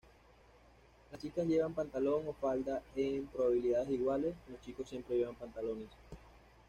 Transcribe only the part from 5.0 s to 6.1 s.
llevan pantalones.